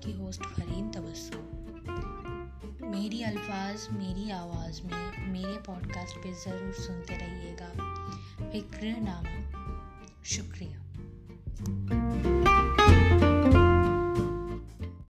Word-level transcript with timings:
کی 0.00 0.14
host 0.14 0.42
foreign 0.56 0.90
تبسم۔ 0.92 1.52
میری 2.80 3.24
الفاظ، 3.24 3.88
میری 3.90 4.32
آواز 4.32 4.84
میں 4.84 5.28
میرے 5.28 5.58
پوڈ 5.64 5.92
کاسٹ 5.92 6.18
پہ 6.22 6.28
ضرور 6.44 6.72
سنتے 6.72 7.18
رہیے 7.18 7.56
گا۔ 7.60 7.72
فکر 8.36 8.86
نامہ۔ 9.00 9.56
شکریہ۔ 10.24 10.85